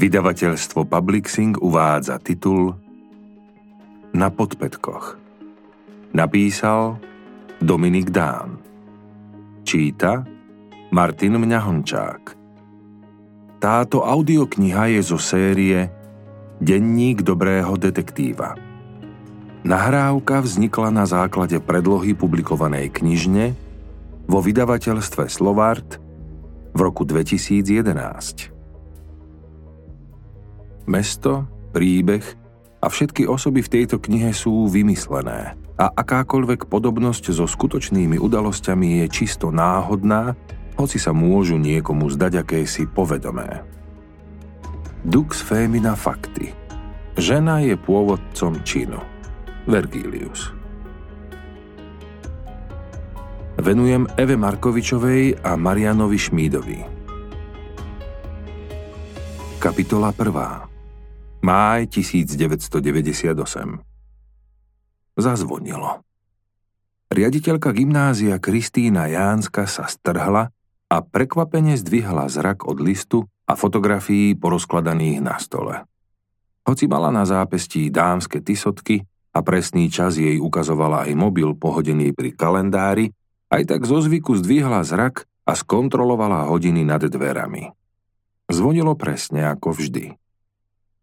Vydavateľstvo 0.00 0.88
Publixing 0.88 1.60
uvádza 1.60 2.16
titul 2.24 2.72
Na 4.16 4.32
podpetkoch. 4.32 5.20
Napísal 6.16 6.96
Dominik 7.60 8.08
Dán. 8.08 8.56
Číta 9.60 10.24
Martin 10.88 11.36
Mňahončák. 11.36 12.32
Táto 13.60 14.00
audiokniha 14.00 14.88
je 14.96 15.04
zo 15.04 15.20
série 15.20 15.92
Denník 16.64 17.20
dobrého 17.20 17.76
detektíva. 17.76 18.56
Nahrávka 19.68 20.40
vznikla 20.40 20.96
na 20.96 21.04
základe 21.04 21.60
predlohy 21.60 22.16
publikovanej 22.16 22.88
knižne 22.88 23.52
vo 24.24 24.40
vydavateľstve 24.40 25.28
Slovart 25.28 26.00
v 26.72 26.78
roku 26.80 27.04
2011. 27.04 28.59
Mesto, 30.90 31.46
príbeh 31.70 32.26
a 32.82 32.90
všetky 32.90 33.30
osoby 33.30 33.62
v 33.62 33.72
tejto 33.78 34.02
knihe 34.02 34.34
sú 34.34 34.66
vymyslené 34.66 35.54
a 35.78 35.86
akákoľvek 35.94 36.66
podobnosť 36.66 37.30
so 37.30 37.46
skutočnými 37.46 38.18
udalosťami 38.18 39.00
je 39.00 39.06
čisto 39.08 39.54
náhodná, 39.54 40.34
hoci 40.74 40.98
sa 40.98 41.14
môžu 41.14 41.56
niekomu 41.56 42.10
zdať 42.10 42.42
akési 42.42 42.90
povedomé. 42.90 43.62
Dux 45.06 45.40
Femina 45.40 45.96
Fakty 45.96 46.52
Žena 47.16 47.64
je 47.64 47.78
pôvodcom 47.78 48.60
činu. 48.66 49.00
Vergilius 49.64 50.52
Venujem 53.60 54.08
Eve 54.16 54.40
Markovičovej 54.40 55.44
a 55.44 55.52
Marianovi 55.52 56.16
Šmídovi. 56.16 56.80
Kapitola 59.60 60.16
1. 60.16 60.69
Máj 61.40 61.88
1998 61.88 63.32
Zazvonilo. 65.16 66.04
Riaditeľka 67.08 67.72
gymnázia 67.72 68.36
Kristína 68.36 69.08
Jánska 69.08 69.64
sa 69.64 69.88
strhla 69.88 70.52
a 70.92 70.96
prekvapene 71.00 71.80
zdvihla 71.80 72.28
zrak 72.28 72.68
od 72.68 72.84
listu 72.84 73.24
a 73.48 73.56
fotografií 73.56 74.36
porozkladaných 74.36 75.24
na 75.24 75.40
stole. 75.40 75.88
Hoci 76.68 76.84
mala 76.84 77.08
na 77.08 77.24
zápestí 77.24 77.88
dámske 77.88 78.44
tisotky 78.44 79.08
a 79.32 79.40
presný 79.40 79.88
čas 79.88 80.20
jej 80.20 80.36
ukazovala 80.36 81.08
aj 81.08 81.16
mobil 81.16 81.56
pohodený 81.56 82.12
pri 82.12 82.36
kalendári, 82.36 83.16
aj 83.48 83.64
tak 83.64 83.88
zo 83.88 83.96
zvyku 84.04 84.36
zdvihla 84.36 84.84
zrak 84.84 85.24
a 85.48 85.56
skontrolovala 85.56 86.52
hodiny 86.52 86.84
nad 86.84 87.00
dverami. 87.00 87.72
Zvonilo 88.52 88.92
presne 88.92 89.48
ako 89.48 89.72
vždy. 89.72 90.19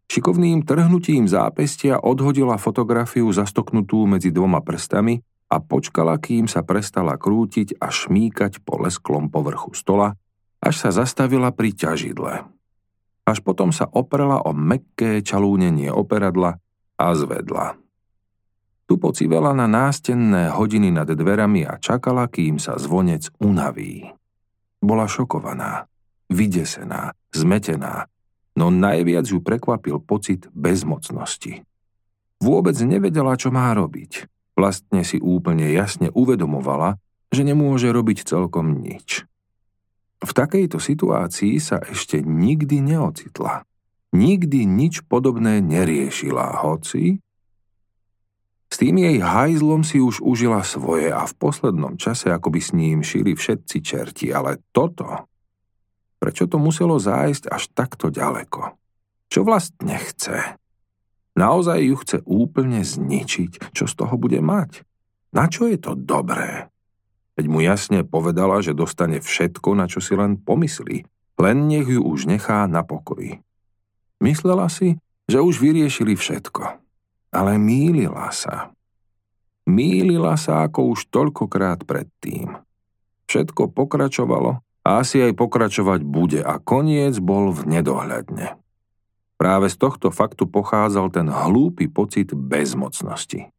Šikovným 0.08 0.64
trhnutím 0.64 1.28
zápestia 1.28 2.00
odhodila 2.00 2.56
fotografiu 2.56 3.28
zastoknutú 3.36 4.08
medzi 4.08 4.32
dvoma 4.32 4.64
prstami 4.64 5.20
a 5.52 5.60
počkala, 5.60 6.16
kým 6.16 6.48
sa 6.48 6.64
prestala 6.64 7.20
krútiť 7.20 7.76
a 7.80 7.92
šmíkať 7.92 8.64
po 8.64 8.80
lesklom 8.80 9.28
povrchu 9.28 9.76
stola, 9.76 10.16
až 10.64 10.76
sa 10.80 10.90
zastavila 10.96 11.52
pri 11.52 11.76
ťažidle. 11.76 12.34
Až 13.28 13.38
potom 13.44 13.76
sa 13.76 13.92
oprela 13.92 14.40
o 14.48 14.56
mekké 14.56 15.20
čalúnenie 15.20 15.92
operadla 15.92 16.56
a 16.96 17.06
zvedla. 17.12 17.76
Tu 18.88 18.96
pocivela 18.96 19.52
na 19.52 19.68
nástenné 19.68 20.48
hodiny 20.56 20.96
nad 20.96 21.12
dverami 21.12 21.68
a 21.68 21.76
čakala, 21.76 22.32
kým 22.32 22.56
sa 22.56 22.80
zvonec 22.80 23.28
unaví. 23.44 24.08
Bola 24.80 25.12
šokovaná, 25.12 25.92
vydesená, 26.32 27.12
zmetená 27.36 28.08
no 28.58 28.74
najviac 28.74 29.30
ju 29.30 29.38
prekvapil 29.38 30.02
pocit 30.02 30.50
bezmocnosti. 30.58 31.62
Vôbec 32.42 32.74
nevedela, 32.82 33.38
čo 33.38 33.54
má 33.54 33.70
robiť. 33.78 34.26
Vlastne 34.58 35.06
si 35.06 35.22
úplne 35.22 35.70
jasne 35.70 36.10
uvedomovala, 36.10 36.98
že 37.30 37.46
nemôže 37.46 37.94
robiť 37.94 38.26
celkom 38.26 38.82
nič. 38.82 39.30
V 40.18 40.32
takejto 40.34 40.82
situácii 40.82 41.62
sa 41.62 41.78
ešte 41.78 42.26
nikdy 42.26 42.82
neocitla. 42.82 43.62
Nikdy 44.18 44.66
nič 44.66 45.06
podobné 45.06 45.62
neriešila, 45.62 46.66
hoci... 46.66 47.22
S 48.68 48.84
tým 48.84 49.00
jej 49.00 49.24
hajzlom 49.24 49.88
si 49.88 50.04
už 50.04 50.20
užila 50.20 50.60
svoje 50.60 51.08
a 51.08 51.24
v 51.24 51.34
poslednom 51.40 51.96
čase 51.96 52.28
akoby 52.36 52.60
s 52.60 52.76
ním 52.76 53.00
šili 53.00 53.32
všetci 53.32 53.78
čerti, 53.80 54.28
ale 54.36 54.60
toto 54.76 55.32
Prečo 56.18 56.50
to 56.50 56.58
muselo 56.58 56.98
zájsť 56.98 57.50
až 57.50 57.64
takto 57.74 58.10
ďaleko? 58.10 58.74
Čo 59.30 59.46
vlastne 59.46 59.96
chce? 60.02 60.58
Naozaj 61.38 61.80
ju 61.86 61.96
chce 62.02 62.18
úplne 62.26 62.82
zničiť, 62.82 63.70
čo 63.70 63.86
z 63.86 63.94
toho 63.94 64.18
bude 64.18 64.42
mať? 64.42 64.82
Na 65.30 65.46
čo 65.46 65.70
je 65.70 65.78
to 65.78 65.94
dobré? 65.94 66.74
Veď 67.38 67.46
mu 67.46 67.62
jasne 67.62 68.02
povedala, 68.02 68.58
že 68.66 68.74
dostane 68.74 69.22
všetko, 69.22 69.78
na 69.78 69.86
čo 69.86 70.02
si 70.02 70.18
len 70.18 70.42
pomyslí, 70.42 71.06
len 71.38 71.58
nech 71.70 71.86
ju 71.86 72.02
už 72.02 72.26
nechá 72.26 72.66
na 72.66 72.82
pokoji. 72.82 73.46
Myslela 74.18 74.66
si, 74.74 74.98
že 75.30 75.38
už 75.38 75.62
vyriešili 75.62 76.18
všetko. 76.18 76.82
Ale 77.30 77.62
mýlila 77.62 78.34
sa. 78.34 78.74
Mýlila 79.70 80.34
sa 80.40 80.66
ako 80.66 80.98
už 80.98 81.14
toľkokrát 81.14 81.86
predtým. 81.86 82.58
Všetko 83.30 83.70
pokračovalo 83.76 84.64
a 84.88 85.04
asi 85.04 85.20
aj 85.20 85.36
pokračovať 85.36 86.08
bude 86.08 86.40
a 86.40 86.64
koniec 86.64 87.20
bol 87.20 87.52
v 87.52 87.76
nedohľadne. 87.76 88.56
Práve 89.36 89.68
z 89.68 89.76
tohto 89.76 90.16
faktu 90.16 90.48
pochádzal 90.48 91.12
ten 91.12 91.28
hlúpy 91.28 91.92
pocit 91.92 92.32
bezmocnosti. 92.32 93.52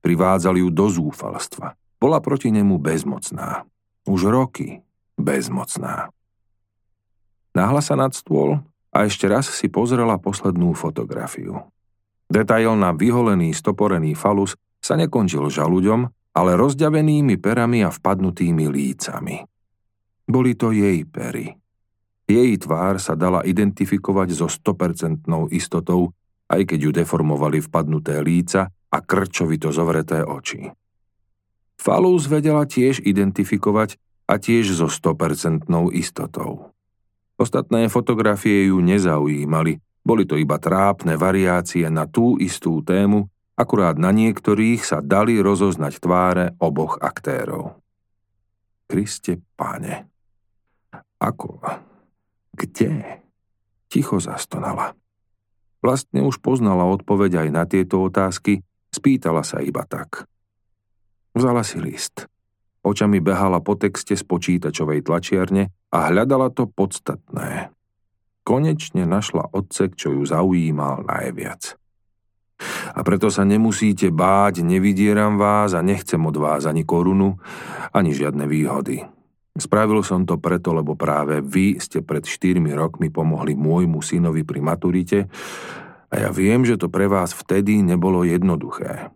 Privádzal 0.00 0.56
ju 0.56 0.72
do 0.72 0.88
zúfalstva. 0.88 1.76
Bola 2.00 2.24
proti 2.24 2.48
nemu 2.48 2.80
bezmocná. 2.80 3.68
Už 4.08 4.32
roky 4.32 4.80
bezmocná. 5.20 6.08
Náhla 7.52 7.84
sa 7.84 8.00
nad 8.00 8.16
stôl 8.16 8.64
a 8.88 9.04
ešte 9.04 9.28
raz 9.28 9.52
si 9.52 9.68
pozrela 9.68 10.16
poslednú 10.16 10.72
fotografiu. 10.72 11.68
Detail 12.32 12.72
na 12.80 12.96
vyholený 12.96 13.52
stoporený 13.52 14.16
falus 14.16 14.56
sa 14.80 14.96
nekončil 14.96 15.44
žaluďom, 15.52 16.08
ale 16.32 16.56
rozďavenými 16.56 17.36
perami 17.36 17.84
a 17.84 17.92
vpadnutými 17.92 18.64
lícami. 18.64 19.49
Boli 20.30 20.54
to 20.54 20.70
jej 20.70 21.02
pery. 21.02 21.58
Jej 22.30 22.62
tvár 22.62 23.02
sa 23.02 23.18
dala 23.18 23.42
identifikovať 23.42 24.28
so 24.38 24.46
100% 24.46 25.26
istotou, 25.50 26.14
aj 26.46 26.62
keď 26.70 26.78
ju 26.86 26.90
deformovali 26.94 27.58
vpadnuté 27.58 28.22
líca 28.22 28.70
a 28.70 28.98
krčovito 29.02 29.74
zovreté 29.74 30.22
oči. 30.22 30.70
Falus 31.74 32.30
vedela 32.30 32.62
tiež 32.62 33.02
identifikovať 33.02 33.98
a 34.30 34.38
tiež 34.38 34.78
so 34.78 34.86
100% 34.86 35.66
istotou. 35.98 36.70
Ostatné 37.40 37.90
fotografie 37.90 38.70
ju 38.70 38.78
nezaujímali, 38.78 39.82
boli 40.04 40.22
to 40.28 40.36
iba 40.38 40.60
trápne 40.60 41.18
variácie 41.18 41.88
na 41.90 42.06
tú 42.06 42.36
istú 42.38 42.84
tému, 42.84 43.26
akurát 43.58 43.98
na 43.98 44.12
niektorých 44.12 44.84
sa 44.84 45.02
dali 45.02 45.40
rozoznať 45.40 45.92
tváre 45.98 46.46
oboch 46.60 47.00
aktérov. 47.00 47.80
Kriste 48.86 49.40
páne. 49.56 50.09
Ako? 51.20 51.60
Kde? 52.56 53.20
Ticho 53.92 54.16
zastonala. 54.16 54.96
Vlastne 55.84 56.24
už 56.24 56.40
poznala 56.40 56.88
odpoveď 56.88 57.44
aj 57.44 57.48
na 57.52 57.64
tieto 57.68 58.00
otázky, 58.04 58.64
spýtala 58.92 59.44
sa 59.44 59.60
iba 59.60 59.84
tak. 59.84 60.24
Vzala 61.36 61.64
si 61.64 61.80
list. 61.80 62.28
Očami 62.80 63.20
behala 63.20 63.60
po 63.60 63.76
texte 63.76 64.16
z 64.16 64.24
počítačovej 64.24 65.04
tlačiarne 65.04 65.68
a 65.92 65.98
hľadala 66.08 66.48
to 66.48 66.64
podstatné. 66.64 67.68
Konečne 68.40 69.04
našla 69.04 69.52
odsek, 69.52 70.00
čo 70.00 70.16
ju 70.16 70.24
zaujímal 70.24 71.04
najviac. 71.04 71.76
A 72.92 73.00
preto 73.04 73.28
sa 73.32 73.44
nemusíte 73.44 74.08
báť, 74.12 74.64
nevydieram 74.64 75.36
vás 75.36 75.76
a 75.76 75.84
nechcem 75.84 76.20
od 76.20 76.36
vás 76.36 76.64
ani 76.64 76.84
korunu, 76.84 77.40
ani 77.92 78.12
žiadne 78.16 78.44
výhody. 78.48 79.04
Spravil 79.60 80.00
som 80.00 80.24
to 80.24 80.40
preto, 80.40 80.72
lebo 80.72 80.96
práve 80.96 81.44
vy 81.44 81.76
ste 81.76 82.00
pred 82.00 82.24
4 82.24 82.56
rokmi 82.72 83.12
pomohli 83.12 83.52
môjmu 83.52 84.00
synovi 84.00 84.40
pri 84.40 84.64
maturite 84.64 85.28
a 86.08 86.14
ja 86.16 86.30
viem, 86.32 86.64
že 86.64 86.80
to 86.80 86.88
pre 86.88 87.06
vás 87.06 87.36
vtedy 87.36 87.84
nebolo 87.84 88.24
jednoduché. 88.24 89.12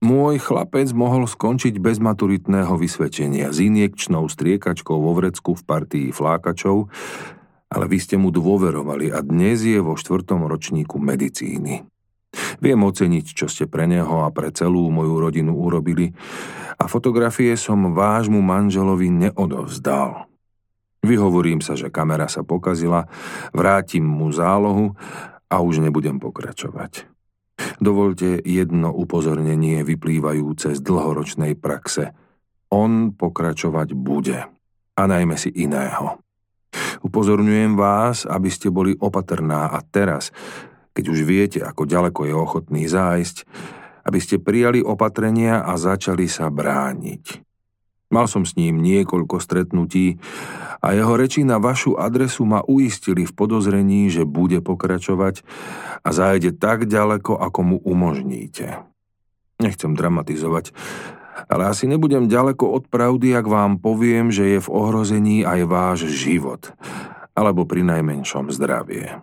Môj 0.00 0.40
chlapec 0.40 0.88
mohol 0.96 1.28
skončiť 1.28 1.76
bez 1.76 2.00
maturitného 2.00 2.72
vysvedčenia 2.80 3.52
s 3.52 3.60
injekčnou 3.60 4.24
striekačkou 4.32 4.96
vo 4.96 5.12
vrecku 5.12 5.52
v 5.52 5.62
partii 5.66 6.08
flákačov, 6.08 6.88
ale 7.68 7.84
vy 7.84 7.98
ste 8.00 8.16
mu 8.16 8.32
dôverovali 8.32 9.12
a 9.12 9.20
dnes 9.20 9.60
je 9.60 9.76
vo 9.76 10.00
štvrtom 10.00 10.48
ročníku 10.48 10.96
medicíny. 10.96 11.84
Viem 12.60 12.80
oceniť, 12.84 13.26
čo 13.32 13.48
ste 13.48 13.64
pre 13.64 13.88
neho 13.88 14.24
a 14.24 14.28
pre 14.28 14.52
celú 14.52 14.92
moju 14.92 15.16
rodinu 15.16 15.56
urobili 15.56 16.12
a 16.80 16.84
fotografie 16.88 17.56
som 17.56 17.92
vášmu 17.92 18.40
manželovi 18.40 19.08
neodovzdal. 19.08 20.28
Vyhovorím 21.00 21.64
sa, 21.64 21.76
že 21.76 21.88
kamera 21.88 22.28
sa 22.28 22.44
pokazila, 22.44 23.08
vrátim 23.56 24.04
mu 24.04 24.28
zálohu 24.28 24.92
a 25.48 25.56
už 25.64 25.80
nebudem 25.80 26.20
pokračovať. 26.20 27.08
Dovolte 27.80 28.40
jedno 28.40 28.92
upozornenie 28.92 29.84
vyplývajúce 29.84 30.76
z 30.76 30.80
dlhoročnej 30.80 31.56
praxe. 31.56 32.12
On 32.72 33.12
pokračovať 33.12 33.96
bude. 33.96 34.44
A 34.96 35.02
najmä 35.08 35.36
si 35.40 35.48
iného. 35.52 36.20
Upozorňujem 37.00 37.72
vás, 37.74 38.28
aby 38.28 38.52
ste 38.52 38.68
boli 38.68 38.92
opatrná 39.00 39.72
a 39.72 39.80
teraz, 39.80 40.28
keď 40.94 41.04
už 41.10 41.20
viete, 41.22 41.58
ako 41.62 41.86
ďaleko 41.86 42.20
je 42.26 42.34
ochotný 42.34 42.82
zájsť, 42.90 43.46
aby 44.04 44.18
ste 44.18 44.42
prijali 44.42 44.80
opatrenia 44.80 45.62
a 45.62 45.76
začali 45.76 46.26
sa 46.26 46.48
brániť. 46.48 47.46
Mal 48.10 48.26
som 48.26 48.42
s 48.42 48.58
ním 48.58 48.82
niekoľko 48.82 49.38
stretnutí 49.38 50.18
a 50.82 50.90
jeho 50.98 51.14
reči 51.14 51.46
na 51.46 51.62
vašu 51.62 51.94
adresu 51.94 52.42
ma 52.42 52.58
uistili 52.66 53.22
v 53.22 53.30
podozrení, 53.30 54.10
že 54.10 54.26
bude 54.26 54.58
pokračovať 54.58 55.46
a 56.02 56.08
zájde 56.10 56.50
tak 56.58 56.90
ďaleko, 56.90 57.38
ako 57.38 57.60
mu 57.62 57.76
umožníte. 57.78 58.82
Nechcem 59.62 59.94
dramatizovať, 59.94 60.74
ale 61.46 61.70
asi 61.70 61.86
nebudem 61.86 62.26
ďaleko 62.26 62.66
od 62.66 62.90
pravdy, 62.90 63.30
ak 63.30 63.46
vám 63.46 63.78
poviem, 63.78 64.34
že 64.34 64.58
je 64.58 64.58
v 64.58 64.72
ohrození 64.74 65.46
aj 65.46 65.60
váš 65.70 66.00
život, 66.10 66.74
alebo 67.38 67.62
pri 67.62 67.86
najmenšom 67.86 68.50
zdravie. 68.50 69.22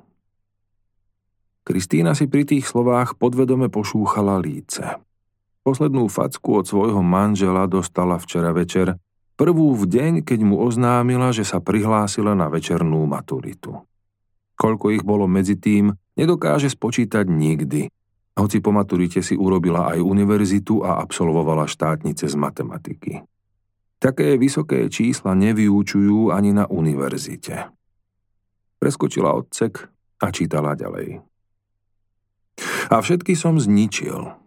Kristína 1.68 2.16
si 2.16 2.31
pri 2.31 2.48
tých 2.48 2.64
slovách 2.64 3.19
podvedome 3.19 3.68
pošúchala 3.68 4.40
líce. 4.40 4.88
Poslednú 5.68 6.08
facku 6.08 6.64
od 6.64 6.64
svojho 6.64 7.04
manžela 7.04 7.68
dostala 7.68 8.16
včera 8.24 8.56
večer, 8.56 8.96
prvú 9.36 9.75
v 9.75 9.84
deň, 9.84 10.14
keď 10.24 10.48
mu 10.48 10.64
oznámila, 10.64 11.36
že 11.36 11.44
sa 11.44 11.60
prihlásila 11.60 12.40
na 12.40 12.48
večernú 12.48 13.04
maturitu. 13.04 13.84
Koľko 14.56 14.96
ich 14.96 15.04
bolo 15.04 15.28
medzi 15.28 15.60
tým, 15.60 15.92
nedokáže 16.16 16.72
spočítať 16.72 17.28
nikdy, 17.28 17.92
hoci 18.40 18.64
po 18.64 18.72
maturite 18.72 19.19
si 19.19 19.36
urobila 19.36 19.92
aj 19.92 20.00
univerzitu 20.00 20.88
a 20.88 21.04
absolvovala 21.04 21.68
štátnice 21.68 22.31
z 22.31 22.36
matematiky. 22.40 23.28
Také 24.00 24.40
vysoké 24.40 24.88
čísla 24.88 25.36
nevyučujú 25.36 26.31
ani 26.31 26.56
na 26.56 26.64
univerzite. 26.64 27.75
Preskočila 28.80 29.36
odsek 29.36 29.84
a 30.24 30.31
čítala 30.31 30.72
ďalej. 30.72 31.27
A 32.88 33.04
všetky 33.04 33.36
som 33.36 33.60
zničil– 33.62 34.30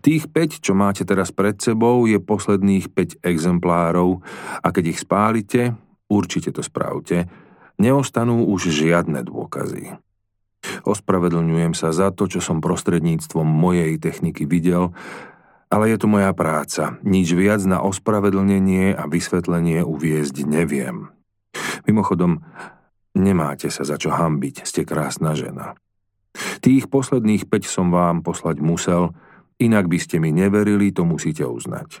Tých 0.00 0.28
5, 0.28 0.60
čo 0.60 0.72
máte 0.76 1.08
teraz 1.08 1.32
pred 1.32 1.56
sebou, 1.56 2.04
je 2.04 2.20
posledných 2.20 2.92
5 2.92 3.24
exemplárov 3.24 4.20
a 4.60 4.68
keď 4.72 4.84
ich 4.92 5.00
spálite, 5.00 5.72
určite 6.08 6.52
to 6.52 6.60
spravte, 6.60 7.28
neostanú 7.80 8.44
už 8.48 8.68
žiadne 8.68 9.24
dôkazy. 9.24 9.96
Ospravedlňujem 10.84 11.72
sa 11.72 11.96
za 11.96 12.12
to, 12.12 12.28
čo 12.28 12.44
som 12.44 12.60
prostredníctvom 12.60 13.48
mojej 13.48 13.96
techniky 13.96 14.44
videl, 14.44 14.92
ale 15.72 15.88
je 15.88 15.96
to 15.96 16.08
moja 16.10 16.36
práca. 16.36 17.00
Nič 17.00 17.32
viac 17.32 17.64
na 17.64 17.80
ospravedlnenie 17.80 18.92
a 18.92 19.08
vysvetlenie 19.08 19.80
uviezť 19.80 20.44
neviem. 20.44 21.08
Mimochodom, 21.88 22.44
nemáte 23.16 23.72
sa 23.72 23.88
za 23.88 23.96
čo 23.96 24.12
hambiť, 24.12 24.68
ste 24.68 24.84
krásna 24.84 25.32
žena. 25.32 25.72
Tých 26.60 26.86
posledných 26.86 27.48
5 27.50 27.66
som 27.66 27.90
vám 27.90 28.22
poslať 28.22 28.62
musel, 28.62 29.16
Inak 29.60 29.92
by 29.92 29.98
ste 30.00 30.16
mi 30.16 30.32
neverili, 30.32 30.88
to 30.88 31.04
musíte 31.04 31.44
uznať. 31.44 32.00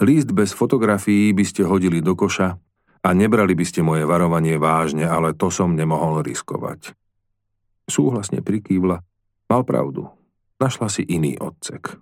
List 0.00 0.32
bez 0.32 0.56
fotografií 0.56 1.36
by 1.36 1.44
ste 1.44 1.68
hodili 1.68 2.00
do 2.00 2.16
koša 2.16 2.56
a 3.04 3.08
nebrali 3.12 3.52
by 3.52 3.64
ste 3.68 3.84
moje 3.84 4.08
varovanie 4.08 4.56
vážne, 4.56 5.04
ale 5.04 5.36
to 5.36 5.52
som 5.52 5.76
nemohol 5.76 6.24
riskovať. 6.24 6.96
Súhlasne 7.84 8.40
prikývla. 8.40 9.04
Mal 9.52 9.62
pravdu. 9.68 10.08
Našla 10.56 10.88
si 10.88 11.04
iný 11.04 11.36
odsek. 11.36 12.00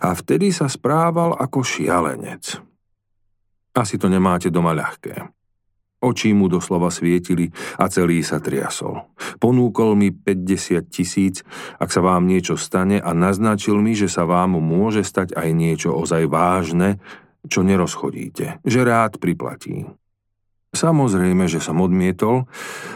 A 0.00 0.16
vtedy 0.16 0.48
sa 0.48 0.64
správal 0.72 1.36
ako 1.36 1.60
šialenec. 1.60 2.56
Asi 3.76 4.00
to 4.00 4.08
nemáte 4.08 4.48
doma 4.48 4.72
ľahké. 4.72 5.28
Očí 6.00 6.32
mu 6.32 6.48
doslova 6.48 6.88
svietili 6.88 7.52
a 7.76 7.84
celý 7.92 8.24
sa 8.24 8.40
triasol. 8.40 9.04
Ponúkol 9.36 9.92
mi 10.00 10.08
50 10.08 10.88
tisíc, 10.88 11.44
ak 11.76 11.92
sa 11.92 12.00
vám 12.00 12.24
niečo 12.24 12.56
stane 12.56 12.96
a 12.96 13.12
naznačil 13.12 13.76
mi, 13.76 13.92
že 13.92 14.08
sa 14.08 14.24
vám 14.24 14.56
môže 14.56 15.04
stať 15.04 15.36
aj 15.36 15.48
niečo 15.52 15.92
ozaj 15.92 16.24
vážne, 16.24 16.96
čo 17.44 17.60
nerozchodíte, 17.60 18.64
že 18.64 18.80
rád 18.80 19.20
priplatí. 19.20 19.84
Samozrejme, 20.72 21.50
že 21.50 21.60
som 21.60 21.82
odmietol 21.84 22.48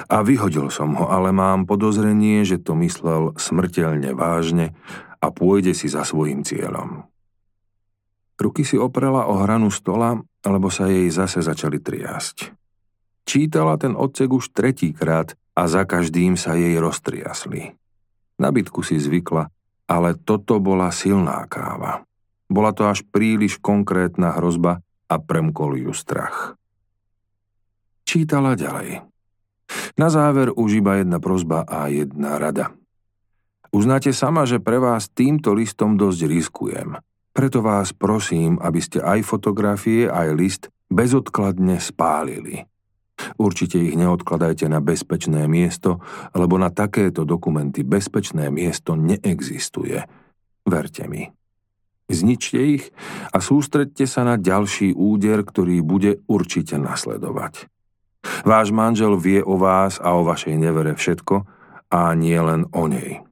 a 0.09 0.25
vyhodil 0.25 0.73
som 0.73 0.97
ho, 0.97 1.11
ale 1.11 1.35
mám 1.35 1.69
podozrenie, 1.69 2.41
že 2.47 2.57
to 2.63 2.73
myslel 2.81 3.37
smrteľne 3.37 4.17
vážne 4.17 4.73
a 5.21 5.29
pôjde 5.29 5.77
si 5.77 5.93
za 5.93 6.09
svojim 6.09 6.41
cieľom. 6.41 7.05
Ruky 8.41 8.65
si 8.65 8.81
oprela 8.81 9.29
o 9.29 9.45
hranu 9.45 9.69
stola, 9.69 10.17
alebo 10.41 10.73
sa 10.73 10.89
jej 10.89 11.11
zase 11.13 11.43
začali 11.43 11.83
triasť. 11.83 12.64
Čítala 13.25 13.81
ten 13.81 13.97
odsek 13.97 14.31
už 14.31 14.53
tretíkrát 14.53 15.33
a 15.57 15.65
za 15.65 15.89
každým 15.89 16.37
sa 16.37 16.55
jej 16.55 16.77
roztriasli. 16.77 17.73
Na 18.37 18.49
bytku 18.53 18.85
si 18.85 19.01
zvykla, 19.01 19.49
ale 19.89 20.17
toto 20.17 20.61
bola 20.61 20.93
silná 20.93 21.45
káva. 21.49 22.05
Bola 22.49 22.77
to 22.77 22.85
až 22.85 23.05
príliš 23.09 23.57
konkrétna 23.61 24.37
hrozba 24.37 24.85
a 25.09 25.15
premkol 25.17 25.81
ju 25.81 25.93
strach. 25.97 26.59
Čítala 28.05 28.55
ďalej. 28.55 29.01
Na 29.97 30.09
záver 30.13 30.53
už 30.53 30.85
iba 30.85 31.01
jedna 31.01 31.19
prozba 31.23 31.65
a 31.65 31.89
jedna 31.89 32.37
rada. 32.37 32.77
Uznáte 33.75 34.15
sama, 34.15 34.47
že 34.47 34.63
pre 34.63 34.79
vás 34.79 35.11
týmto 35.11 35.51
listom 35.57 35.99
dosť 35.99 36.21
riskujem. 36.31 36.89
Preto 37.35 37.59
vás 37.59 37.91
prosím, 37.91 38.61
aby 38.63 38.79
ste 38.79 39.03
aj 39.03 39.27
fotografie, 39.27 40.07
aj 40.07 40.29
list 40.39 40.63
bezodkladne 40.87 41.83
spálili. 41.83 42.63
Určite 43.41 43.81
ich 43.81 43.95
neodkladajte 43.95 44.69
na 44.69 44.79
bezpečné 44.85 45.47
miesto, 45.51 46.01
lebo 46.33 46.57
na 46.61 46.71
takéto 46.71 47.27
dokumenty 47.27 47.83
bezpečné 47.83 48.49
miesto 48.49 48.95
neexistuje. 48.95 50.03
Verte 50.65 51.05
mi. 51.09 51.29
Zničte 52.05 52.61
ich 52.61 52.93
a 53.33 53.41
sústredte 53.41 54.05
sa 54.05 54.29
na 54.29 54.37
ďalší 54.37 54.93
úder, 54.93 55.41
ktorý 55.41 55.81
bude 55.81 56.21
určite 56.29 56.77
nasledovať. 56.77 57.73
Váš 58.45 58.73
manžel 58.73 59.17
vie 59.17 59.41
o 59.41 59.57
vás 59.57 59.97
a 60.01 60.13
o 60.17 60.25
vašej 60.25 60.57
nevere 60.57 60.97
všetko 60.97 61.45
a 61.93 62.01
nie 62.17 62.37
len 62.37 62.69
o 62.73 62.89
nej. 62.89 63.25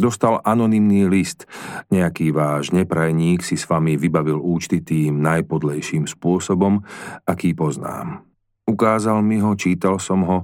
Dostal 0.00 0.40
anonymný 0.40 1.04
list. 1.12 1.44
Nejaký 1.92 2.32
váš 2.32 2.72
neprajník 2.72 3.44
si 3.44 3.60
s 3.60 3.68
vami 3.68 4.00
vybavil 4.00 4.40
účty 4.40 4.80
tým 4.80 5.20
najpodlejším 5.20 6.08
spôsobom, 6.08 6.80
aký 7.28 7.52
poznám. 7.52 8.29
Ukázal 8.70 9.18
mi 9.26 9.42
ho, 9.42 9.58
čítal 9.58 9.98
som 9.98 10.22
ho, 10.22 10.38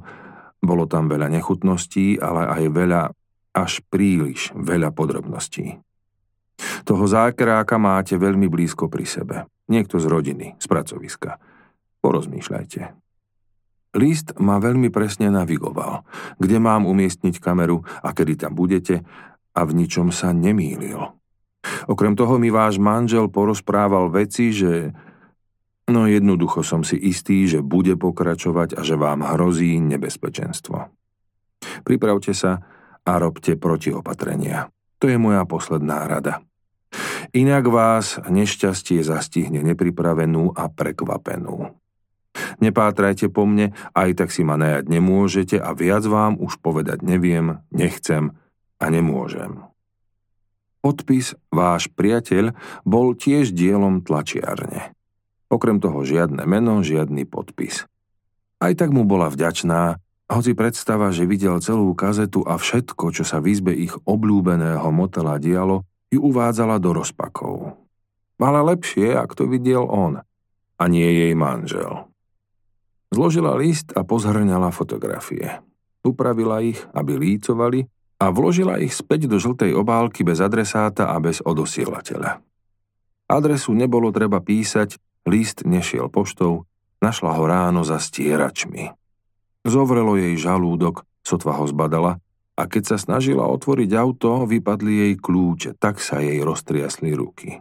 bolo 0.59 0.90
tam 0.90 1.06
veľa 1.06 1.30
nechutností, 1.30 2.18
ale 2.18 2.50
aj 2.50 2.62
veľa, 2.75 3.02
až 3.54 3.87
príliš 3.87 4.50
veľa 4.59 4.90
podrobností. 4.90 5.78
Toho 6.83 7.04
zákráka 7.06 7.78
máte 7.78 8.18
veľmi 8.18 8.50
blízko 8.50 8.90
pri 8.90 9.06
sebe. 9.06 9.37
Niekto 9.71 10.02
z 10.02 10.06
rodiny, 10.11 10.47
z 10.59 10.66
pracoviska. 10.66 11.38
Porozmýšľajte. 12.02 12.80
List 13.97 14.35
ma 14.42 14.59
veľmi 14.59 14.90
presne 14.90 15.30
navigoval, 15.30 16.02
kde 16.42 16.59
mám 16.59 16.85
umiestniť 16.85 17.38
kameru 17.38 17.87
a 18.02 18.11
kedy 18.11 18.42
tam 18.42 18.52
budete 18.59 19.06
a 19.56 19.61
v 19.64 19.71
ničom 19.73 20.11
sa 20.11 20.35
nemýlil. 20.35 21.00
Okrem 21.87 22.14
toho 22.14 22.37
mi 22.38 22.50
váš 22.52 22.78
manžel 22.78 23.30
porozprával 23.30 24.11
veci, 24.12 24.52
že 24.52 24.92
No 25.87 26.11
jednoducho 26.11 26.66
som 26.66 26.83
si 26.83 26.99
istý, 26.99 27.47
že 27.47 27.62
bude 27.62 27.95
pokračovať 27.95 28.75
a 28.75 28.83
že 28.83 28.99
vám 28.99 29.23
hrozí 29.23 29.78
nebezpečenstvo. 29.78 30.90
Pripravte 31.87 32.35
sa 32.35 32.59
a 33.07 33.12
robte 33.23 33.55
protiopatrenia. 33.55 34.66
To 34.99 35.07
je 35.07 35.14
moja 35.14 35.47
posledná 35.47 36.11
rada. 36.11 36.43
Inak 37.31 37.71
vás 37.71 38.19
nešťastie 38.26 39.07
zastihne 39.07 39.62
nepripravenú 39.62 40.55
a 40.59 40.66
prekvapenú. 40.66 41.71
Nepátrajte 42.59 43.31
po 43.33 43.47
mne, 43.47 43.73
aj 43.97 44.11
tak 44.16 44.28
si 44.35 44.45
ma 44.45 44.59
najať 44.61 44.90
nemôžete 44.90 45.57
a 45.57 45.73
viac 45.73 46.05
vám 46.05 46.37
už 46.37 46.61
povedať 46.61 47.05
neviem, 47.07 47.62
nechcem 47.73 48.37
a 48.76 48.87
nemôžem. 48.90 49.64
Podpis 50.85 51.35
Váš 51.50 51.90
priateľ 51.90 52.55
bol 52.87 53.16
tiež 53.16 53.57
dielom 53.57 54.05
tlačiarne. 54.05 54.96
Okrem 55.47 55.79
toho 55.79 56.03
žiadne 56.03 56.43
meno, 56.45 56.83
žiadny 56.83 57.23
podpis. 57.26 57.87
Aj 58.59 58.73
tak 58.75 58.91
mu 58.91 59.07
bola 59.07 59.31
vďačná, 59.31 60.00
hoci 60.26 60.59
predstava, 60.59 61.15
že 61.15 61.29
videl 61.29 61.62
celú 61.62 61.95
kazetu 61.95 62.43
a 62.43 62.59
všetko, 62.59 63.15
čo 63.15 63.23
sa 63.23 63.38
v 63.38 63.55
izbe 63.55 63.71
ich 63.71 63.95
obľúbeného 63.95 64.91
motela 64.91 65.38
dialo, 65.38 65.87
ju 66.11 66.19
uvádzala 66.19 66.83
do 66.83 66.91
rozpakov. 66.99 67.79
Ale 68.43 68.61
lepšie, 68.75 69.15
ak 69.15 69.38
to 69.38 69.47
videl 69.47 69.87
on, 69.87 70.26
a 70.76 70.83
nie 70.91 71.07
jej 71.07 71.33
manžel. 71.38 72.11
Zložila 73.15 73.55
list 73.55 73.95
a 73.95 74.03
pozhrňala 74.03 74.75
fotografie. 74.75 75.62
Upravila 76.03 76.59
ich, 76.59 76.83
aby 76.91 77.17
lícovali 77.17 77.87
a 78.19 78.35
vložila 78.35 78.83
ich 78.83 78.93
späť 78.93 79.31
do 79.31 79.38
žltej 79.38 79.73
obálky 79.79 80.26
bez 80.26 80.43
adresáta 80.43 81.15
a 81.15 81.17
bez 81.23 81.38
odosielateľa. 81.38 82.43
Adresu 83.26 83.75
nebolo 83.75 84.11
treba 84.15 84.43
písať, 84.43 84.99
list 85.26 85.66
nešiel 85.66 86.09
poštou, 86.09 86.64
našla 87.02 87.37
ho 87.37 87.45
ráno 87.45 87.83
za 87.83 87.99
stieračmi. 87.99 88.95
Zovrelo 89.66 90.14
jej 90.14 90.38
žalúdok, 90.38 91.02
sotva 91.26 91.59
ho 91.59 91.66
zbadala 91.66 92.23
a 92.56 92.62
keď 92.64 92.95
sa 92.95 92.97
snažila 92.97 93.45
otvoriť 93.50 93.90
auto, 93.99 94.49
vypadli 94.49 94.92
jej 95.04 95.14
kľúče, 95.18 95.71
tak 95.76 96.00
sa 96.00 96.23
jej 96.23 96.40
roztriasli 96.40 97.12
ruky. 97.12 97.61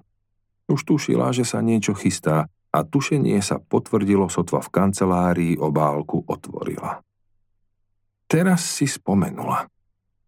Už 0.72 0.81
tušila, 0.88 1.34
že 1.36 1.43
sa 1.43 1.60
niečo 1.60 1.98
chystá 1.98 2.48
a 2.72 2.79
tušenie 2.86 3.41
sa 3.43 3.60
potvrdilo 3.60 4.31
sotva 4.31 4.63
v 4.63 4.72
kancelárii 4.72 5.53
obálku 5.60 6.24
otvorila. 6.25 7.03
Teraz 8.25 8.65
si 8.65 8.89
spomenula. 8.89 9.69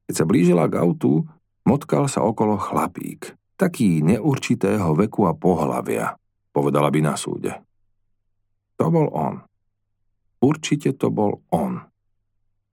Keď 0.06 0.16
sa 0.16 0.26
blížila 0.28 0.70
k 0.70 0.80
autu, 0.80 1.26
motkal 1.66 2.08
sa 2.08 2.24
okolo 2.24 2.56
chlapík, 2.56 3.36
taký 3.60 4.06
neurčitého 4.06 4.94
veku 4.96 5.28
a 5.28 5.34
pohlavia, 5.34 6.16
povedala 6.58 6.90
by 6.90 7.00
na 7.06 7.14
súde. 7.14 7.54
To 8.82 8.90
bol 8.90 9.14
on. 9.14 9.46
Určite 10.42 10.98
to 10.98 11.14
bol 11.14 11.46
on. 11.54 11.86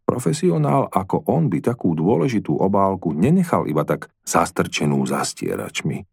Profesionál 0.05 0.89
ako 0.89 1.29
on 1.29 1.53
by 1.53 1.61
takú 1.61 1.93
dôležitú 1.93 2.57
obálku 2.57 3.13
nenechal 3.13 3.69
iba 3.69 3.85
tak 3.85 4.09
zastrčenú 4.25 5.05
zastieračmi. 5.05 6.05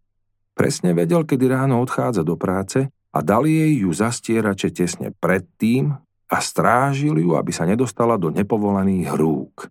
Presne 0.51 0.91
vedel, 0.91 1.23
kedy 1.23 1.47
ráno 1.47 1.79
odchádza 1.79 2.27
do 2.27 2.35
práce 2.35 2.91
a 2.91 3.19
dali 3.23 3.55
jej 3.55 3.83
ju 3.87 3.91
zastierače 3.91 4.71
tesne 4.71 5.11
predtým 5.15 5.95
a 6.31 6.37
strážil 6.39 7.19
ju, 7.19 7.35
aby 7.35 7.51
sa 7.51 7.67
nedostala 7.67 8.15
do 8.15 8.31
nepovolených 8.31 9.11
rúk. 9.15 9.67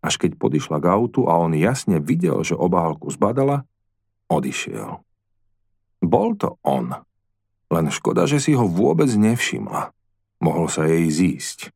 Až 0.00 0.14
keď 0.16 0.38
podišla 0.38 0.78
k 0.78 0.86
autu 0.86 1.26
a 1.26 1.34
on 1.34 1.50
jasne 1.54 1.98
videl, 1.98 2.40
že 2.46 2.54
obálku 2.54 3.10
zbadala, 3.10 3.66
odišiel. 4.30 5.02
Bol 6.00 6.38
to 6.38 6.56
on. 6.62 6.94
Len 7.70 7.86
škoda, 7.88 8.26
že 8.26 8.42
si 8.42 8.52
ho 8.58 8.66
vôbec 8.66 9.08
nevšimla. 9.08 9.94
Mohol 10.42 10.66
sa 10.66 10.84
jej 10.90 11.06
zísť. 11.06 11.70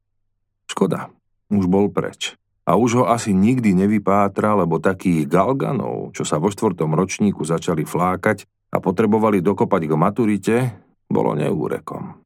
Škoda, 0.66 1.14
už 1.54 1.70
bol 1.70 1.88
preč 1.88 2.34
a 2.64 2.80
už 2.80 2.90
ho 3.00 3.04
asi 3.06 3.36
nikdy 3.36 3.76
nevypátra, 3.76 4.56
lebo 4.56 4.80
takých 4.80 5.28
galganov, 5.28 6.16
čo 6.16 6.24
sa 6.24 6.40
vo 6.40 6.48
štvrtom 6.48 6.96
ročníku 6.96 7.44
začali 7.44 7.84
flákať 7.84 8.48
a 8.72 8.80
potrebovali 8.80 9.44
dokopať 9.44 9.82
k 9.84 9.94
maturite, 9.94 10.56
bolo 11.06 11.36
neúrekom. 11.36 12.16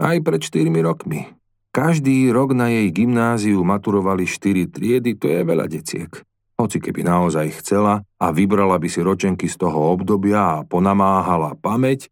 Aj 0.00 0.16
pred 0.24 0.40
4 0.40 0.72
rokmi. 0.80 1.28
Každý 1.68 2.32
rok 2.32 2.56
na 2.56 2.72
jej 2.72 2.88
gymnáziu 2.88 3.60
maturovali 3.60 4.24
4 4.24 4.72
triedy, 4.72 5.20
to 5.20 5.28
je 5.28 5.40
veľa 5.44 5.68
deciek. 5.68 6.10
Hoci 6.58 6.82
keby 6.82 7.06
naozaj 7.06 7.62
chcela 7.62 8.02
a 8.18 8.26
vybrala 8.34 8.80
by 8.82 8.88
si 8.90 8.98
ročenky 8.98 9.46
z 9.46 9.62
toho 9.62 9.94
obdobia 9.94 10.58
a 10.58 10.64
ponamáhala 10.66 11.54
pamäť, 11.54 12.10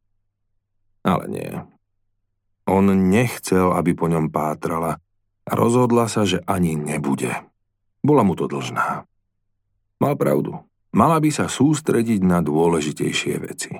ale 1.06 1.30
nie. 1.30 1.50
On 2.66 2.82
nechcel, 2.82 3.70
aby 3.70 3.94
po 3.94 4.10
ňom 4.10 4.34
pátrala, 4.34 4.98
a 5.46 5.52
rozhodla 5.54 6.10
sa, 6.10 6.26
že 6.26 6.42
ani 6.42 6.74
nebude. 6.74 7.30
Bola 8.02 8.26
mu 8.26 8.34
to 8.34 8.50
dlžná. 8.50 9.06
Mal 10.02 10.14
pravdu. 10.18 10.58
Mala 10.90 11.22
by 11.22 11.30
sa 11.30 11.46
sústrediť 11.46 12.26
na 12.26 12.42
dôležitejšie 12.42 13.34
veci. 13.38 13.70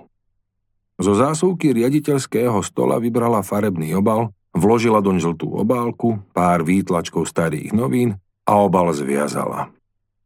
Zo 0.97 1.12
zásuvky 1.12 1.75
riaditeľského 1.75 2.62
stola 2.62 3.02
vybrala 3.02 3.42
farebný 3.42 3.92
obal, 3.99 4.33
vložila 4.54 5.02
doň 5.02 5.16
žltú 5.21 5.59
obálku, 5.59 6.23
pár 6.33 6.64
výtlačkov 6.64 7.28
starých 7.28 7.75
novín 7.75 8.16
a 8.47 8.52
obal 8.62 8.95
zviazala. 8.95 9.75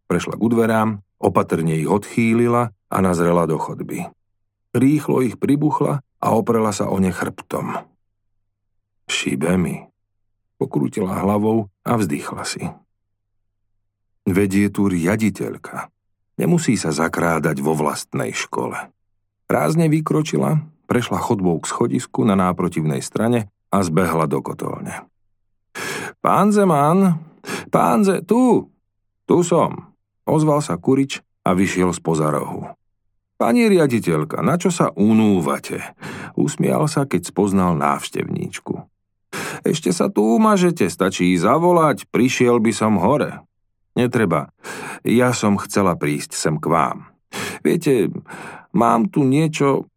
Prešla 0.07 0.39
k 0.39 0.43
dverám, 0.47 0.91
opatrne 1.19 1.75
ich 1.79 1.89
odchýlila 1.91 2.71
a 2.71 2.97
nazrela 3.03 3.49
do 3.49 3.59
chodby. 3.59 4.11
Rýchlo 4.71 5.27
ich 5.27 5.39
pribuchla 5.41 6.05
a 6.21 6.27
oprela 6.37 6.71
sa 6.71 6.93
o 6.93 6.97
ne 7.01 7.11
chrbtom. 7.11 7.81
Šibe 9.11 9.57
mi, 9.59 9.91
Pokrútila 10.61 11.25
hlavou 11.25 11.73
a 11.89 11.97
vzdychla 11.97 12.45
si. 12.45 12.61
Vedie 14.29 14.69
tu 14.69 14.93
riaditeľka. 14.93 15.89
Nemusí 16.37 16.77
sa 16.77 16.93
zakrádať 16.93 17.65
vo 17.65 17.73
vlastnej 17.73 18.37
škole. 18.37 18.77
Rázne 19.49 19.89
vykročila, 19.89 20.61
prešla 20.85 21.17
chodbou 21.17 21.57
k 21.65 21.65
schodisku 21.65 22.29
na 22.29 22.37
náprotivnej 22.37 23.01
strane 23.01 23.49
a 23.73 23.81
zbehla 23.81 24.29
do 24.29 24.45
kotolne. 24.45 25.09
Pán 26.21 26.53
Zeman, 26.53 27.17
pán 27.73 28.05
Ze, 28.05 28.21
tu, 28.21 28.69
tu 29.25 29.41
som, 29.41 29.97
ozval 30.29 30.61
sa 30.61 30.77
Kurič 30.77 31.25
a 31.41 31.57
vyšiel 31.57 31.97
z 31.97 32.05
rohu. 32.05 32.69
Pani 33.41 33.73
riaditeľka, 33.73 34.45
na 34.45 34.61
čo 34.61 34.69
sa 34.69 34.93
unúvate? 34.93 35.81
Usmial 36.37 36.85
sa, 36.93 37.09
keď 37.09 37.33
spoznal 37.33 37.73
návštevníčku. 37.81 38.85
Ešte 39.65 39.97
sa 39.97 40.13
tu 40.13 40.37
umažete, 40.37 40.93
stačí 40.93 41.33
zavolať, 41.41 42.05
prišiel 42.13 42.61
by 42.61 42.73
som 42.77 43.01
hore. 43.01 43.41
Netreba. 43.97 44.53
Ja 45.09 45.33
som 45.33 45.57
chcela 45.57 45.97
prísť 45.97 46.37
sem 46.37 46.61
k 46.61 46.69
vám. 46.69 47.09
Viete, 47.65 48.13
mám 48.77 49.09
tu 49.09 49.25
niečo... 49.25 49.89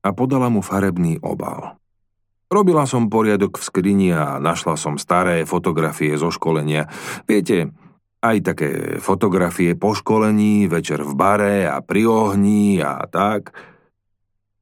A 0.00 0.16
podala 0.16 0.48
mu 0.48 0.64
farebný 0.64 1.20
obal. 1.20 1.76
Robila 2.48 2.88
som 2.88 3.12
poriadok 3.12 3.60
v 3.60 3.64
skrini 3.68 4.08
a 4.16 4.40
našla 4.40 4.80
som 4.80 4.96
staré 4.96 5.44
fotografie 5.44 6.16
zo 6.16 6.32
školenia. 6.32 6.88
Viete, 7.28 7.68
aj 8.20 8.36
také 8.44 8.70
fotografie 9.00 9.72
po 9.72 9.96
školení, 9.96 10.68
večer 10.68 11.00
v 11.00 11.12
bare 11.16 11.56
a 11.64 11.80
pri 11.80 12.04
ohni 12.04 12.78
a 12.84 13.04
tak. 13.08 13.56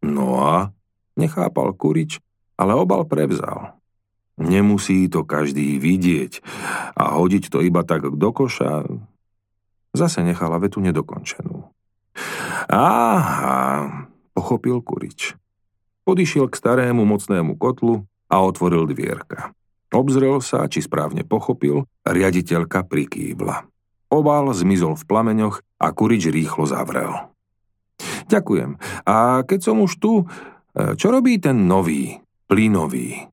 No 0.02 0.46
a 0.46 0.70
nechápal 1.18 1.74
Kurič, 1.74 2.22
ale 2.54 2.78
obal 2.78 3.02
prevzal. 3.04 3.74
Nemusí 4.38 5.10
to 5.10 5.26
každý 5.26 5.82
vidieť 5.82 6.38
a 6.94 7.18
hodiť 7.18 7.50
to 7.50 7.58
iba 7.58 7.82
tak 7.82 8.06
do 8.06 8.30
koša. 8.30 8.86
Zase 9.90 10.22
nechala 10.22 10.62
vetu 10.62 10.78
nedokončenú. 10.78 11.66
Aha, 12.70 14.06
pochopil 14.30 14.78
Kurič. 14.78 15.34
Podišiel 16.06 16.46
k 16.46 16.54
starému 16.54 17.02
mocnému 17.02 17.58
kotlu 17.58 18.06
a 18.30 18.38
otvoril 18.46 18.86
dvierka. 18.86 19.50
Obzrel 19.88 20.44
sa, 20.44 20.68
či 20.68 20.84
správne 20.84 21.24
pochopil, 21.24 21.88
riaditeľka 22.04 22.84
prikývla. 22.84 23.64
Obal 24.08 24.52
zmizol 24.52 24.96
v 24.96 25.04
plameňoch 25.08 25.64
a 25.80 25.86
Kurič 25.92 26.28
rýchlo 26.28 26.68
zavrel. 26.68 27.32
Ďakujem. 28.28 28.76
A 29.08 29.44
keď 29.48 29.60
som 29.64 29.80
už 29.80 29.92
tu, 29.96 30.28
čo 30.76 31.06
robí 31.08 31.40
ten 31.40 31.64
nový, 31.64 32.20
plynový? 32.48 33.28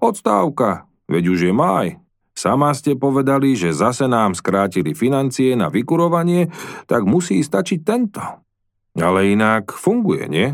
Odstávka, 0.00 0.88
veď 1.08 1.24
už 1.36 1.40
je 1.48 1.52
maj. 1.52 2.00
Sama 2.32 2.72
ste 2.72 2.96
povedali, 2.96 3.52
že 3.52 3.76
zase 3.76 4.08
nám 4.08 4.32
skrátili 4.32 4.96
financie 4.96 5.52
na 5.52 5.68
vykurovanie, 5.68 6.48
tak 6.88 7.04
musí 7.04 7.44
stačiť 7.44 7.80
tento. 7.84 8.24
Ale 8.96 9.28
inak 9.28 9.76
funguje, 9.76 10.24
nie? 10.32 10.48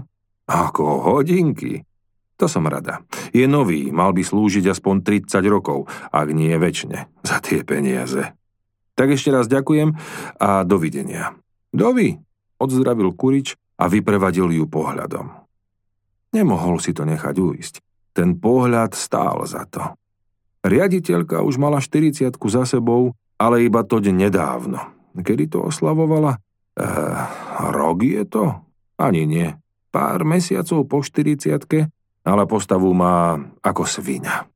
Ako 0.51 1.07
hodinky. 1.07 1.87
To 2.37 2.47
som 2.47 2.69
rada. 2.69 3.01
Je 3.33 3.49
nový, 3.49 3.89
mal 3.89 4.13
by 4.13 4.21
slúžiť 4.21 4.69
aspoň 4.69 5.25
30 5.29 5.41
rokov, 5.49 5.89
ak 6.13 6.29
nie 6.33 6.53
väčšine, 6.53 6.99
za 7.29 7.41
tie 7.41 7.65
peniaze. 7.65 8.37
Tak 8.97 9.13
ešte 9.13 9.29
raz 9.29 9.45
ďakujem 9.49 9.93
a 10.41 10.65
dovidenia. 10.65 11.37
Dovi, 11.73 12.17
odzdravil 12.57 13.13
Kurič 13.13 13.53
a 13.77 13.93
vyprevadil 13.93 14.49
ju 14.57 14.65
pohľadom. 14.65 15.29
Nemohol 16.33 16.81
si 16.81 16.97
to 16.97 17.05
nechať 17.05 17.37
uísť. 17.37 17.75
Ten 18.17 18.41
pohľad 18.41 18.97
stál 18.97 19.45
za 19.45 19.69
to. 19.69 19.93
Riaditeľka 20.65 21.45
už 21.45 21.61
mala 21.61 21.85
40 21.85 22.33
za 22.33 22.65
sebou, 22.65 23.13
ale 23.37 23.69
iba 23.69 23.85
to 23.85 24.01
nedávno. 24.01 24.81
Kedy 25.13 25.53
to 25.53 25.69
oslavovala? 25.69 26.41
Eh, 26.77 27.21
rok 27.73 28.05
je 28.05 28.25
to? 28.29 28.65
Ani 28.97 29.25
nie. 29.29 29.49
Pár 29.93 30.25
mesiacov 30.29 30.85
po 30.89 31.01
40 31.01 31.89
ale 32.27 32.51
postavu 32.51 32.91
má 32.91 33.39
ako 33.63 33.87
svina. 33.87 34.51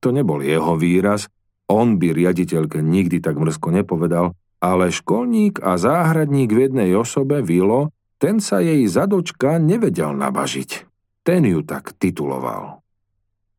To 0.00 0.08
nebol 0.08 0.40
jeho 0.40 0.80
výraz, 0.80 1.28
on 1.68 2.00
by 2.00 2.16
riaditeľke 2.16 2.80
nikdy 2.80 3.20
tak 3.20 3.36
mrzko 3.36 3.72
nepovedal, 3.72 4.32
ale 4.64 4.88
školník 4.88 5.60
a 5.60 5.76
záhradník 5.76 6.48
v 6.52 6.68
jednej 6.68 6.90
osobe, 6.96 7.44
Vilo, 7.44 7.92
ten 8.16 8.40
sa 8.40 8.64
jej 8.64 8.88
zadočka 8.88 9.60
nevedel 9.60 10.16
nabažiť. 10.16 10.88
Ten 11.24 11.44
ju 11.44 11.60
tak 11.64 11.92
tituloval. 11.96 12.80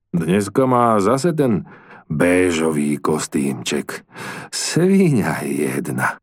Dneska 0.09 0.65
má 0.65 0.97
zase 1.01 1.33
ten 1.33 1.69
béžový 2.09 2.97
kostýmček. 2.97 4.05
Svíňa 4.53 5.45
jedna. 5.45 6.17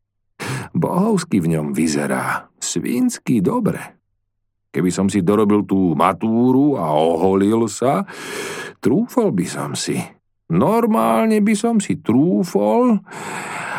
Bohovsky 0.75 1.39
v 1.39 1.59
ňom 1.59 1.67
vyzerá. 1.75 2.51
Svínsky 2.59 3.43
dobre. 3.43 4.02
Keby 4.73 4.89
som 4.89 5.07
si 5.13 5.21
dorobil 5.21 5.69
tú 5.69 5.93
matúru 5.93 6.81
a 6.81 6.97
oholil 6.97 7.69
sa, 7.69 8.09
trúfal 8.81 9.29
by 9.29 9.45
som 9.45 9.77
si. 9.77 10.01
Normálne 10.49 11.45
by 11.45 11.55
som 11.57 11.77
si 11.77 12.01
trúfol 12.01 13.05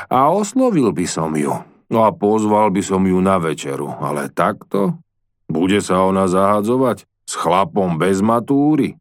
a 0.09 0.19
oslovil 0.29 0.93
by 0.93 1.05
som 1.09 1.33
ju. 1.33 1.53
No 1.89 2.05
a 2.05 2.13
pozval 2.13 2.69
by 2.69 2.81
som 2.85 3.01
ju 3.05 3.17
na 3.21 3.41
večeru. 3.41 3.89
Ale 4.01 4.29
takto? 4.29 5.01
Bude 5.49 5.81
sa 5.81 6.05
ona 6.05 6.29
zahadzovať 6.29 7.05
s 7.25 7.33
chlapom 7.37 7.97
bez 7.97 8.21
matúry? 8.21 8.97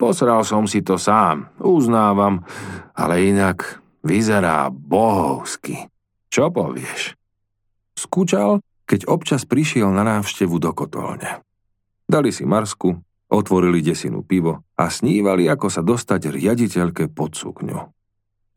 Posral 0.00 0.44
som 0.48 0.64
si 0.64 0.80
to 0.80 0.96
sám, 0.96 1.52
uznávam, 1.60 2.40
ale 2.96 3.28
inak 3.28 3.80
vyzerá 4.00 4.72
bohovsky. 4.72 5.88
Čo 6.32 6.48
povieš? 6.48 7.18
Skúčal, 7.98 8.64
keď 8.90 9.06
občas 9.06 9.46
prišiel 9.46 9.86
na 9.94 10.02
návštevu 10.02 10.58
do 10.58 10.74
kotolne. 10.74 11.46
Dali 12.10 12.34
si 12.34 12.42
marsku, 12.42 12.98
Otvorili 13.30 13.78
desinu 13.78 14.26
pivo 14.26 14.66
a 14.74 14.90
snívali, 14.90 15.46
ako 15.46 15.70
sa 15.70 15.86
dostať 15.86 16.34
riaditeľke 16.34 17.14
pod 17.14 17.38
sukňu. 17.38 17.78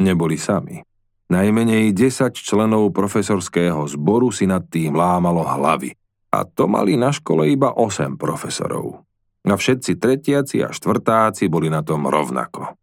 Neboli 0.02 0.34
sami. 0.34 0.82
Najmenej 1.30 1.94
10 1.94 2.34
členov 2.34 2.90
profesorského 2.90 3.86
zboru 3.86 4.34
si 4.34 4.50
nad 4.50 4.66
tým 4.66 4.98
lámalo 4.98 5.46
hlavy. 5.46 5.94
A 6.34 6.42
to 6.50 6.66
mali 6.66 6.98
na 6.98 7.13
škole 7.13 7.46
iba 7.54 7.70
8 7.70 8.18
profesorov. 8.18 9.06
A 9.46 9.54
všetci 9.54 10.02
tretiaci 10.02 10.66
a 10.66 10.74
štvrtáci 10.74 11.46
boli 11.54 11.70
na 11.70 11.86
tom 11.86 12.10
rovnako. 12.10 12.74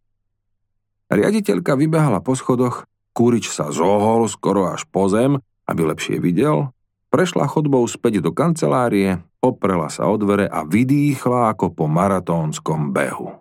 Riaditeľka 1.10 1.74
vybehala 1.74 2.22
po 2.22 2.38
schodoch, 2.38 2.86
kúrič 3.10 3.50
sa 3.50 3.74
zohol 3.74 4.30
skoro 4.30 4.70
až 4.70 4.86
po 4.86 5.10
zem, 5.10 5.42
aby 5.66 5.82
lepšie 5.90 6.22
videl, 6.22 6.70
prešla 7.10 7.50
chodbou 7.50 7.82
späť 7.90 8.22
do 8.22 8.30
kancelárie 8.30 9.18
oprela 9.42 9.90
sa 9.90 10.06
o 10.06 10.14
dvere 10.14 10.46
a 10.46 10.62
vydýchla 10.62 11.52
ako 11.52 11.74
po 11.74 11.84
maratónskom 11.90 12.94
behu. 12.94 13.34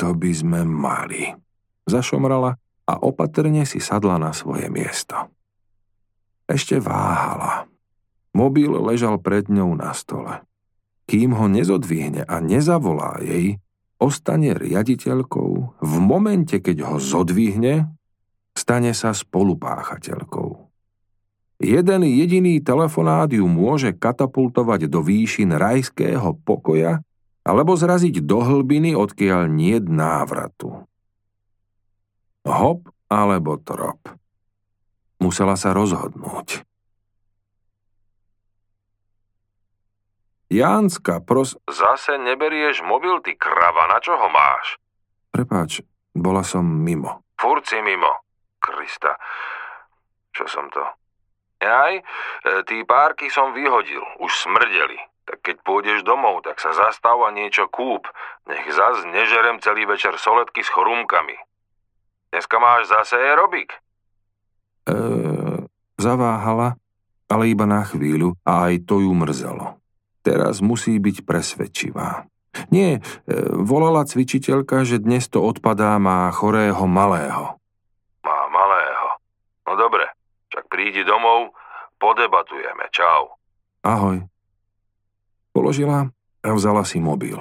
To 0.00 0.16
by 0.16 0.32
sme 0.32 0.64
mali. 0.64 1.36
Zašomrala 1.84 2.56
a 2.88 2.94
opatrne 3.04 3.68
si 3.68 3.78
sadla 3.78 4.16
na 4.16 4.32
svoje 4.32 4.72
miesto. 4.72 5.28
Ešte 6.48 6.80
váhala. 6.80 7.68
Mobil 8.32 8.72
ležal 8.72 9.20
pred 9.20 9.46
ňou 9.52 9.76
na 9.76 9.92
stole. 9.92 10.40
Kým 11.04 11.34
ho 11.34 11.50
nezodvihne 11.50 12.24
a 12.24 12.38
nezavolá 12.38 13.18
jej, 13.20 13.58
ostane 13.98 14.54
riaditeľkou, 14.54 15.50
v 15.82 15.94
momente, 15.98 16.62
keď 16.62 16.86
ho 16.86 16.96
zodvihne, 17.02 17.90
stane 18.54 18.94
sa 18.94 19.10
spolupáchateľkou. 19.10 20.69
Jeden 21.60 22.08
jediný 22.08 22.56
telefonát 22.64 23.28
ju 23.28 23.44
môže 23.44 23.92
katapultovať 23.92 24.88
do 24.88 25.04
výšin 25.04 25.52
rajského 25.52 26.32
pokoja 26.40 27.04
alebo 27.44 27.76
zraziť 27.76 28.24
do 28.24 28.40
hlbiny, 28.40 28.96
odkiaľ 28.96 29.44
nie 29.44 29.76
návratu. 29.76 30.88
Hop 32.48 32.88
alebo 33.12 33.60
trop. 33.60 34.00
Musela 35.20 35.52
sa 35.60 35.76
rozhodnúť. 35.76 36.64
Jánska, 40.48 41.20
pros... 41.20 41.60
Zase 41.68 42.16
neberieš 42.18 42.82
mobil, 42.82 43.20
ty 43.20 43.36
krava, 43.36 43.86
na 43.86 44.00
čo 44.00 44.16
ho 44.16 44.32
máš? 44.32 44.80
Prepáč, 45.30 45.84
bola 46.16 46.42
som 46.42 46.64
mimo. 46.64 47.22
Furt 47.36 47.68
si 47.68 47.78
mimo. 47.84 48.24
Krista, 48.58 49.14
čo 50.34 50.48
som 50.48 50.66
to? 50.72 50.99
Aj, 51.60 51.92
e, 51.92 52.02
tí 52.64 52.80
párky 52.88 53.28
som 53.28 53.52
vyhodil, 53.52 54.00
už 54.24 54.32
smrdeli. 54.32 54.96
Tak 55.28 55.44
keď 55.44 55.56
pôjdeš 55.62 56.00
domov, 56.02 56.42
tak 56.42 56.58
sa 56.58 56.72
zastav 56.72 57.20
a 57.22 57.30
niečo 57.30 57.68
kúp. 57.68 58.08
Nech 58.48 58.64
zas 58.72 59.04
nežerem 59.06 59.60
celý 59.62 59.84
večer 59.86 60.16
soletky 60.16 60.64
s 60.64 60.72
chrumkami. 60.72 61.36
Dneska 62.32 62.56
máš 62.58 62.90
zase 62.90 63.14
aerobik? 63.14 63.76
E, 64.88 64.96
zaváhala, 66.00 66.80
ale 67.30 67.52
iba 67.52 67.68
na 67.68 67.86
chvíľu 67.86 68.34
a 68.42 68.72
aj 68.72 68.90
to 68.90 69.04
ju 69.04 69.12
mrzelo. 69.14 69.78
Teraz 70.26 70.58
musí 70.58 70.98
byť 70.98 71.22
presvedčivá. 71.22 72.26
Nie, 72.74 72.98
e, 72.98 73.00
volala 73.54 74.02
cvičiteľka, 74.02 74.82
že 74.82 74.98
dnes 74.98 75.30
to 75.30 75.38
odpadá 75.38 75.94
má 76.02 76.26
chorého 76.34 76.82
malého. 76.90 77.54
Má 78.26 78.40
malého. 78.50 79.06
No 79.70 79.78
dobre, 79.78 80.09
prídi 80.70 81.02
domov, 81.02 81.52
podebatujeme. 81.98 82.86
Čau. 82.94 83.34
Ahoj. 83.82 84.22
Položila 85.50 86.08
a 86.40 86.48
vzala 86.54 86.86
si 86.86 87.02
mobil. 87.02 87.36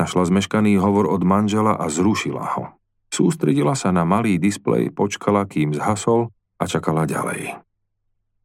Našla 0.00 0.26
zmeškaný 0.32 0.80
hovor 0.80 1.06
od 1.06 1.22
manžela 1.22 1.76
a 1.76 1.86
zrušila 1.86 2.58
ho. 2.58 2.74
Sústredila 3.12 3.76
sa 3.76 3.92
na 3.92 4.08
malý 4.08 4.40
displej, 4.40 4.88
počkala, 4.88 5.44
kým 5.44 5.76
zhasol 5.76 6.32
a 6.56 6.64
čakala 6.64 7.04
ďalej. 7.04 7.60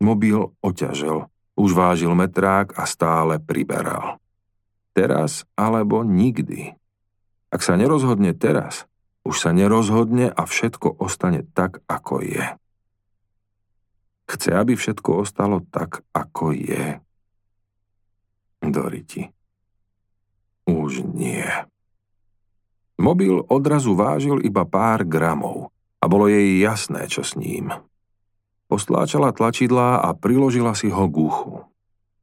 Mobil 0.04 0.54
oťažel, 0.60 1.32
už 1.56 1.70
vážil 1.72 2.12
metrák 2.14 2.76
a 2.76 2.84
stále 2.84 3.40
priberal. 3.40 4.20
Teraz 4.92 5.48
alebo 5.56 6.04
nikdy. 6.04 6.76
Ak 7.48 7.64
sa 7.64 7.80
nerozhodne 7.80 8.36
teraz, 8.36 8.86
už 9.24 9.40
sa 9.40 9.56
nerozhodne 9.56 10.28
a 10.30 10.44
všetko 10.44 11.00
ostane 11.00 11.48
tak, 11.56 11.80
ako 11.88 12.22
je. 12.22 12.44
Chce, 14.28 14.52
aby 14.52 14.76
všetko 14.76 15.24
ostalo 15.24 15.64
tak, 15.72 16.04
ako 16.12 16.52
je. 16.52 17.00
Doriti. 18.60 19.24
Už 20.68 21.08
nie. 21.08 21.48
Mobil 23.00 23.40
odrazu 23.48 23.96
vážil 23.96 24.44
iba 24.44 24.68
pár 24.68 25.08
gramov 25.08 25.72
a 26.04 26.12
bolo 26.12 26.28
jej 26.28 26.60
jasné, 26.60 27.08
čo 27.08 27.24
s 27.24 27.40
ním. 27.40 27.72
Postláčala 28.68 29.32
tlačidlá 29.32 30.04
a 30.04 30.12
priložila 30.12 30.76
si 30.76 30.92
ho 30.92 31.08
k 31.08 31.16
uchu. 31.16 31.64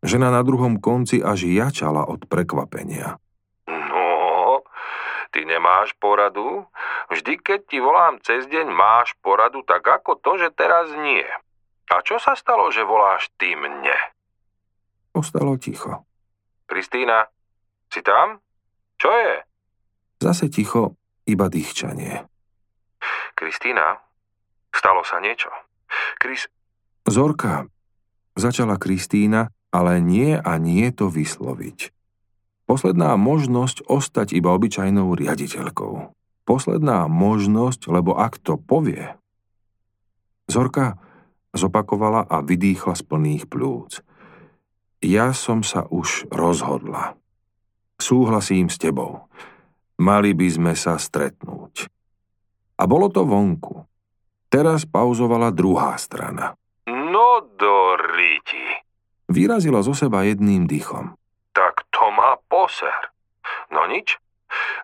Žena 0.05 0.29
na 0.29 0.45
druhom 0.45 0.77
konci 0.77 1.25
až 1.25 1.49
jačala 1.49 2.05
od 2.05 2.29
prekvapenia. 2.29 3.17
No, 3.65 4.61
ty 5.33 5.49
nemáš 5.49 5.97
poradu? 5.97 6.69
Vždy, 7.09 7.41
keď 7.41 7.61
ti 7.65 7.81
volám 7.81 8.21
cez 8.21 8.45
deň, 8.45 8.69
máš 8.69 9.17
poradu 9.25 9.65
tak 9.65 9.89
ako 9.89 10.21
to, 10.21 10.37
že 10.37 10.53
teraz 10.53 10.93
nie. 10.93 11.25
A 11.93 12.01
čo 12.01 12.17
sa 12.17 12.33
stalo, 12.39 12.73
že 12.73 12.87
voláš 12.87 13.29
ty 13.37 13.53
mne? 13.53 13.97
Ostalo 15.13 15.61
ticho. 15.61 16.07
Kristýna, 16.65 17.29
si 17.93 18.01
tam? 18.01 18.41
Čo 18.97 19.11
je? 19.13 19.35
Zase 20.19 20.49
ticho, 20.49 20.97
iba 21.29 21.47
dýchčanie. 21.53 22.25
Kristýna, 23.37 24.01
stalo 24.73 25.05
sa 25.05 25.21
niečo. 25.21 25.53
Kris... 26.17 26.49
Zorka, 27.05 27.69
začala 28.33 28.81
Kristýna, 28.81 29.53
ale 29.69 30.01
nie 30.01 30.35
a 30.35 30.57
nie 30.57 30.89
to 30.91 31.13
vysloviť. 31.13 31.93
Posledná 32.65 33.13
možnosť 33.21 33.85
ostať 33.85 34.33
iba 34.33 34.57
obyčajnou 34.57 35.13
riaditeľkou. 35.13 36.17
Posledná 36.49 37.05
možnosť, 37.13 37.93
lebo 37.93 38.17
ak 38.17 38.41
to 38.41 38.57
povie... 38.57 39.13
Zorka, 40.49 40.97
zopakovala 41.55 42.27
a 42.27 42.43
vydýchla 42.43 42.99
z 42.99 43.03
plných 43.07 43.45
plúc. 43.47 44.03
Ja 45.01 45.31
som 45.31 45.63
sa 45.63 45.87
už 45.89 46.29
rozhodla. 46.29 47.15
Súhlasím 47.97 48.69
s 48.69 48.77
tebou. 48.77 49.31
Mali 50.03 50.35
by 50.35 50.49
sme 50.51 50.73
sa 50.75 50.99
stretnúť. 50.99 51.87
A 52.75 52.83
bolo 52.91 53.07
to 53.07 53.23
vonku. 53.23 53.87
Teraz 54.51 54.83
pauzovala 54.87 55.55
druhá 55.55 55.95
strana. 55.95 56.59
No 56.91 57.43
do 57.55 57.95
ríti. 57.99 58.83
Vyrazila 59.31 59.83
zo 59.87 59.95
seba 59.95 60.27
jedným 60.27 60.67
dýchom. 60.67 61.15
Tak 61.55 61.87
to 61.95 62.11
má 62.11 62.35
poser. 62.51 63.15
No 63.71 63.87
nič. 63.87 64.19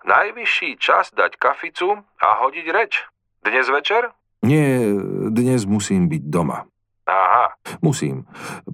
Najvyšší 0.06 0.78
čas 0.78 1.10
dať 1.14 1.38
kaficu 1.38 2.02
a 2.02 2.28
hodiť 2.46 2.66
reč. 2.70 3.04
Dnes 3.42 3.66
večer 3.70 4.10
nie, 4.40 4.96
dnes 5.30 5.68
musím 5.68 6.08
byť 6.08 6.22
doma. 6.28 6.64
Aha. 7.04 7.52
Musím, 7.84 8.24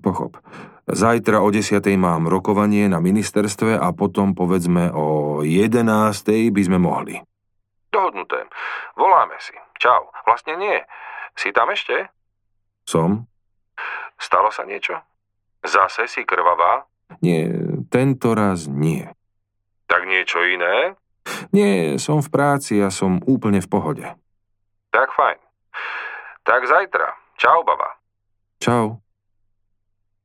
pochop. 0.02 0.38
Zajtra 0.86 1.42
o 1.42 1.50
10. 1.50 1.82
mám 1.98 2.30
rokovanie 2.30 2.86
na 2.86 3.02
ministerstve 3.02 3.74
a 3.74 3.90
potom 3.90 4.38
povedzme 4.38 4.94
o 4.94 5.40
11. 5.42 5.82
by 6.54 6.62
sme 6.62 6.78
mohli. 6.78 7.18
Dohodnuté. 7.90 8.46
Voláme 8.94 9.34
si. 9.42 9.56
Čau. 9.82 10.14
Vlastne 10.22 10.54
nie. 10.54 10.78
Si 11.34 11.50
tam 11.50 11.74
ešte? 11.74 12.06
Som. 12.86 13.26
Stalo 14.20 14.54
sa 14.54 14.62
niečo? 14.62 14.94
Zase 15.66 16.06
si 16.06 16.22
krvavá? 16.22 16.86
Nie, 17.18 17.50
tento 17.90 18.38
raz 18.38 18.70
nie. 18.70 19.10
Tak 19.90 20.06
niečo 20.06 20.42
iné? 20.46 20.94
Nie, 21.50 21.98
som 21.98 22.22
v 22.22 22.30
práci 22.30 22.78
a 22.78 22.94
som 22.94 23.18
úplne 23.26 23.58
v 23.58 23.68
pohode. 23.70 24.06
Tak 24.94 25.10
fajn. 25.14 25.45
Tak 26.46 26.62
zajtra. 26.62 27.10
Čau, 27.34 27.66
baba. 27.66 27.98
Čau. 28.62 29.02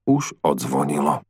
Už 0.05 0.37
odzvonilo. 0.45 1.25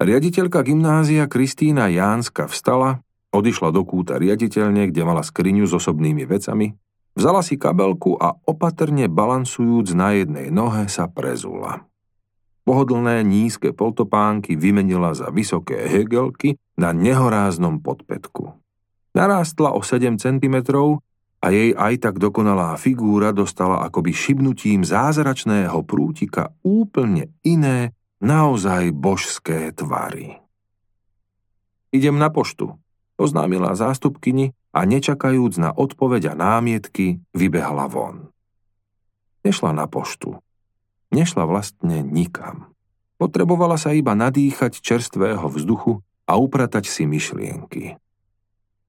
Riaditeľka 0.00 0.60
gymnázia 0.60 1.24
Kristýna 1.24 1.88
Jánska 1.88 2.48
vstala, 2.48 3.00
Odišla 3.30 3.70
do 3.70 3.86
kúta 3.86 4.18
riaditeľne, 4.18 4.90
kde 4.90 5.06
mala 5.06 5.22
skriňu 5.22 5.62
s 5.62 5.70
osobnými 5.70 6.26
vecami, 6.26 6.74
vzala 7.14 7.46
si 7.46 7.54
kabelku 7.54 8.18
a 8.18 8.34
opatrne 8.42 9.06
balansujúc 9.06 9.94
na 9.94 10.18
jednej 10.18 10.50
nohe 10.50 10.90
sa 10.90 11.06
prezula. 11.06 11.86
Pohodlné 12.66 13.22
nízke 13.22 13.70
poltopánky 13.70 14.58
vymenila 14.58 15.14
za 15.14 15.30
vysoké 15.30 15.86
hegelky 15.86 16.58
na 16.74 16.90
nehoráznom 16.90 17.78
podpetku. 17.78 18.58
Narástla 19.14 19.78
o 19.78 19.80
7 19.82 20.18
cm 20.18 20.56
a 21.40 21.46
jej 21.48 21.72
aj 21.72 22.04
tak 22.04 22.14
dokonalá 22.20 22.76
figúra 22.76 23.32
dostala 23.32 23.80
akoby 23.88 24.12
šibnutím 24.12 24.84
zázračného 24.84 25.80
prútika 25.88 26.52
úplne 26.60 27.32
iné, 27.40 27.96
naozaj 28.20 28.92
božské 28.92 29.72
tvary. 29.72 30.36
Idem 31.90 32.20
na 32.20 32.28
poštu, 32.28 32.76
oznámila 33.16 33.72
zástupkyni 33.72 34.52
a 34.70 34.84
nečakajúc 34.84 35.58
na 35.58 35.72
odpoveď 35.72 36.32
a 36.32 36.34
námietky, 36.36 37.24
vybehla 37.32 37.88
von. 37.90 38.30
Nešla 39.40 39.72
na 39.72 39.88
poštu. 39.88 40.38
Nešla 41.10 41.48
vlastne 41.48 42.04
nikam. 42.04 42.70
Potrebovala 43.18 43.80
sa 43.80 43.96
iba 43.96 44.12
nadýchať 44.14 44.78
čerstvého 44.78 45.48
vzduchu 45.48 46.04
a 46.28 46.38
upratať 46.38 46.86
si 46.86 47.08
myšlienky. 47.08 47.98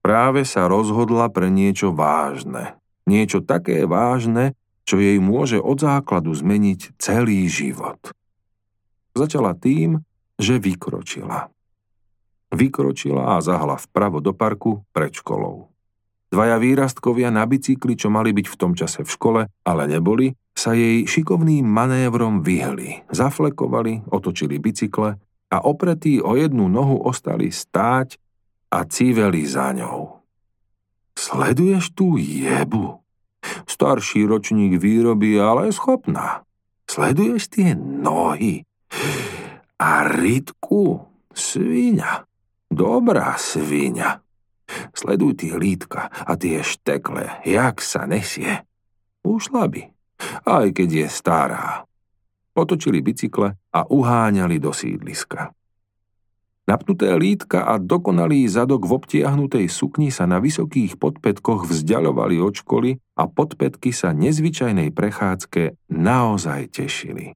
Práve 0.02 0.42
sa 0.42 0.66
rozhodla 0.66 1.30
pre 1.30 1.46
niečo 1.46 1.94
vážne. 1.94 2.74
Niečo 3.06 3.38
také 3.38 3.86
vážne, 3.86 4.58
čo 4.82 4.98
jej 4.98 5.22
môže 5.22 5.62
od 5.62 5.78
základu 5.78 6.34
zmeniť 6.34 6.98
celý 6.98 7.46
život. 7.46 7.98
Začala 9.14 9.54
tým, 9.54 10.02
že 10.42 10.58
vykročila. 10.58 11.46
Vykročila 12.50 13.38
a 13.38 13.40
zahla 13.40 13.78
vpravo 13.78 14.18
do 14.18 14.34
parku 14.34 14.82
pred 14.90 15.14
školou. 15.14 15.70
Dvaja 16.32 16.56
výrastkovia 16.58 17.28
na 17.30 17.44
bicykli, 17.44 17.94
čo 17.94 18.08
mali 18.08 18.32
byť 18.32 18.46
v 18.48 18.58
tom 18.58 18.72
čase 18.72 19.04
v 19.04 19.12
škole, 19.12 19.40
ale 19.46 19.82
neboli, 19.84 20.32
sa 20.52 20.72
jej 20.72 21.04
šikovným 21.04 21.64
manévrom 21.64 22.40
vyhli, 22.40 23.04
zaflekovali, 23.12 24.08
otočili 24.08 24.58
bicykle 24.58 25.16
a 25.52 25.56
opretí 25.60 26.20
o 26.20 26.32
jednu 26.36 26.68
nohu 26.72 27.04
ostali 27.04 27.52
stáť 27.52 28.16
a 28.72 28.78
cíveli 28.88 29.44
za 29.44 29.76
ňou. 29.76 30.24
Sleduješ 31.12 31.92
tú 31.92 32.16
jebu? 32.16 33.04
Starší 33.68 34.24
ročník 34.24 34.80
výroby, 34.80 35.36
ale 35.36 35.68
je 35.68 35.76
schopná. 35.76 36.48
Sleduješ 36.88 37.52
tie 37.52 37.76
nohy? 37.76 38.64
A 39.76 40.08
rytku? 40.08 41.04
Svíňa. 41.32 42.24
Dobrá 42.72 43.36
svíňa. 43.36 44.24
Sleduj 44.96 45.44
tie 45.44 45.52
lítka 45.60 46.08
a 46.08 46.32
tie 46.40 46.64
štekle, 46.64 47.44
jak 47.44 47.84
sa 47.84 48.08
nesie. 48.08 48.64
Ušla 49.20 49.68
by, 49.68 49.82
aj 50.48 50.66
keď 50.72 50.88
je 51.04 51.06
stará. 51.12 51.84
Otočili 52.56 53.04
bicykle 53.04 53.56
a 53.72 53.80
uháňali 53.88 54.56
do 54.60 54.72
sídliska. 54.72 55.52
Napnuté 56.62 57.10
lítka 57.18 57.66
a 57.66 57.74
dokonalý 57.74 58.46
zadok 58.46 58.86
v 58.86 58.94
obtiahnutej 58.94 59.66
sukni 59.66 60.14
sa 60.14 60.30
na 60.30 60.38
vysokých 60.38 60.94
podpetkoch 60.94 61.66
vzdialovali 61.66 62.38
od 62.38 62.54
školy 62.54 63.02
a 63.18 63.26
podpetky 63.26 63.90
sa 63.90 64.14
nezvyčajnej 64.14 64.94
prechádzke 64.94 65.74
naozaj 65.90 66.70
tešili. 66.70 67.34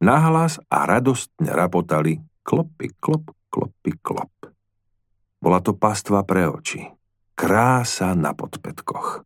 Nahlas 0.00 0.56
a 0.72 0.88
radostne 0.88 1.52
rapotali 1.52 2.16
klopy, 2.40 2.96
klop, 2.96 3.28
klopy, 3.52 3.92
klop. 4.00 4.32
Bola 5.36 5.60
to 5.60 5.76
pastva 5.76 6.24
pre 6.24 6.48
oči. 6.48 6.88
Krása 7.36 8.16
na 8.16 8.32
podpetkoch. 8.32 9.22